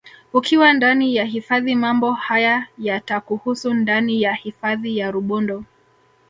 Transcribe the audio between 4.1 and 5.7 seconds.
ya hifadhi ya Rubondo